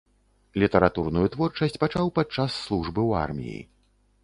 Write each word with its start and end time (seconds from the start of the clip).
Літаратурную 0.61 1.25
творчасць 1.35 1.77
пачаў 1.85 2.11
падчас 2.17 2.59
службы 2.65 3.01
ў 3.09 3.11
арміі. 3.29 3.57